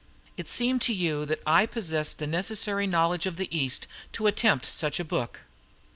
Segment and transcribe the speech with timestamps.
[0.35, 4.65] It seemed to you that I possessed the necessary knowledge of the East to attempt
[4.65, 5.41] such a book."